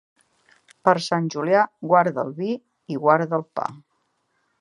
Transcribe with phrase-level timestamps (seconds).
[0.87, 2.49] Per Sant Julià, guarda el vi
[2.95, 3.67] i guarda el pa.